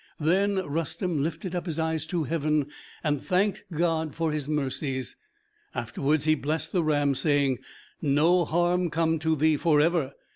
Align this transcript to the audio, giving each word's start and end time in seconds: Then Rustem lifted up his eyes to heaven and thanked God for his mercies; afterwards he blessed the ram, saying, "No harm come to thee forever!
Then 0.19 0.55
Rustem 0.67 1.21
lifted 1.21 1.53
up 1.53 1.67
his 1.67 1.77
eyes 1.77 2.07
to 2.07 2.23
heaven 2.23 2.71
and 3.03 3.21
thanked 3.23 3.65
God 3.71 4.15
for 4.15 4.31
his 4.31 4.49
mercies; 4.49 5.15
afterwards 5.75 6.25
he 6.25 6.33
blessed 6.33 6.71
the 6.71 6.83
ram, 6.83 7.13
saying, 7.13 7.59
"No 8.01 8.43
harm 8.45 8.89
come 8.89 9.19
to 9.19 9.35
thee 9.35 9.57
forever! 9.57 10.13